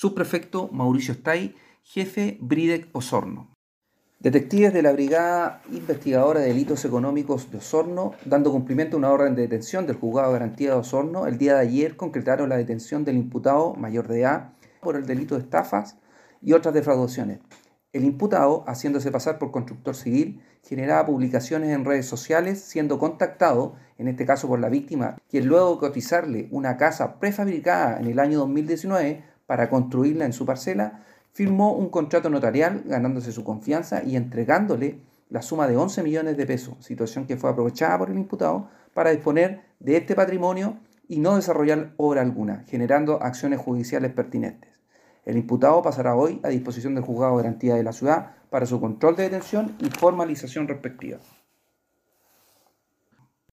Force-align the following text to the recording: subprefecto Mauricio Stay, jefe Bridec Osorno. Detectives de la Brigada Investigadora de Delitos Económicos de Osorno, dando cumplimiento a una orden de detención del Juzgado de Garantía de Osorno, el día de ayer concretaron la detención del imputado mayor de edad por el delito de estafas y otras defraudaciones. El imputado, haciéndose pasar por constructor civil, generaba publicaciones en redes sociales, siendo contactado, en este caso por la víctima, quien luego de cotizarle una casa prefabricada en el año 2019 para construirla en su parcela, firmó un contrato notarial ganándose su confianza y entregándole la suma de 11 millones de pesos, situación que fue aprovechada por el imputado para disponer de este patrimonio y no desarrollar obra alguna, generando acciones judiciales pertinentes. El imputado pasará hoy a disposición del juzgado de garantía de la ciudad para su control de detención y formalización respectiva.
subprefecto 0.00 0.70
Mauricio 0.72 1.12
Stay, 1.12 1.54
jefe 1.82 2.38
Bridec 2.40 2.88
Osorno. 2.94 3.50
Detectives 4.18 4.72
de 4.72 4.80
la 4.80 4.92
Brigada 4.92 5.60
Investigadora 5.70 6.40
de 6.40 6.46
Delitos 6.46 6.86
Económicos 6.86 7.50
de 7.50 7.58
Osorno, 7.58 8.12
dando 8.24 8.50
cumplimiento 8.50 8.96
a 8.96 8.98
una 8.98 9.10
orden 9.10 9.34
de 9.34 9.42
detención 9.42 9.86
del 9.86 9.96
Juzgado 9.96 10.28
de 10.28 10.38
Garantía 10.38 10.70
de 10.70 10.76
Osorno, 10.76 11.26
el 11.26 11.36
día 11.36 11.56
de 11.56 11.60
ayer 11.60 11.96
concretaron 11.96 12.48
la 12.48 12.56
detención 12.56 13.04
del 13.04 13.16
imputado 13.16 13.74
mayor 13.74 14.08
de 14.08 14.20
edad 14.20 14.54
por 14.80 14.96
el 14.96 15.04
delito 15.04 15.34
de 15.34 15.42
estafas 15.42 15.98
y 16.40 16.54
otras 16.54 16.72
defraudaciones. 16.72 17.40
El 17.92 18.04
imputado, 18.04 18.64
haciéndose 18.66 19.10
pasar 19.10 19.38
por 19.38 19.50
constructor 19.50 19.94
civil, 19.94 20.40
generaba 20.62 21.04
publicaciones 21.04 21.68
en 21.70 21.84
redes 21.84 22.06
sociales, 22.06 22.58
siendo 22.62 22.98
contactado, 22.98 23.74
en 23.98 24.08
este 24.08 24.24
caso 24.24 24.48
por 24.48 24.60
la 24.60 24.70
víctima, 24.70 25.18
quien 25.28 25.46
luego 25.46 25.74
de 25.74 25.80
cotizarle 25.80 26.48
una 26.52 26.78
casa 26.78 27.20
prefabricada 27.20 28.00
en 28.00 28.06
el 28.06 28.18
año 28.18 28.38
2019 28.38 29.24
para 29.50 29.68
construirla 29.68 30.26
en 30.26 30.32
su 30.32 30.46
parcela, 30.46 31.02
firmó 31.32 31.72
un 31.72 31.88
contrato 31.88 32.30
notarial 32.30 32.84
ganándose 32.86 33.32
su 33.32 33.42
confianza 33.42 34.04
y 34.04 34.14
entregándole 34.14 35.00
la 35.28 35.42
suma 35.42 35.66
de 35.66 35.76
11 35.76 36.04
millones 36.04 36.36
de 36.36 36.46
pesos, 36.46 36.76
situación 36.78 37.26
que 37.26 37.36
fue 37.36 37.50
aprovechada 37.50 37.98
por 37.98 38.10
el 38.10 38.16
imputado 38.16 38.68
para 38.94 39.10
disponer 39.10 39.62
de 39.80 39.96
este 39.96 40.14
patrimonio 40.14 40.78
y 41.08 41.18
no 41.18 41.34
desarrollar 41.34 41.94
obra 41.96 42.22
alguna, 42.22 42.62
generando 42.68 43.20
acciones 43.24 43.58
judiciales 43.58 44.12
pertinentes. 44.12 44.70
El 45.24 45.36
imputado 45.36 45.82
pasará 45.82 46.14
hoy 46.14 46.38
a 46.44 46.48
disposición 46.48 46.94
del 46.94 47.02
juzgado 47.02 47.36
de 47.36 47.42
garantía 47.42 47.74
de 47.74 47.82
la 47.82 47.92
ciudad 47.92 48.36
para 48.50 48.66
su 48.66 48.80
control 48.80 49.16
de 49.16 49.24
detención 49.24 49.74
y 49.80 49.90
formalización 49.90 50.68
respectiva. 50.68 51.18